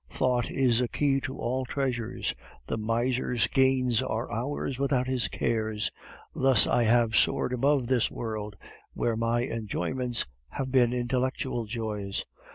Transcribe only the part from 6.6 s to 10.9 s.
I have soared above this world, where my enjoyments have